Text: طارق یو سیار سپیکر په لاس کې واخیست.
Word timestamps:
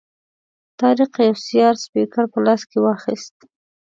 طارق 0.79 1.11
یو 1.27 1.35
سیار 1.47 1.75
سپیکر 1.85 2.25
په 2.31 2.39
لاس 2.45 2.61
کې 2.69 2.77
واخیست. 2.81 3.35